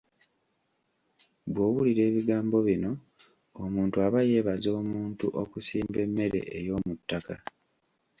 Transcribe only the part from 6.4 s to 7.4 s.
ey’omuttaka."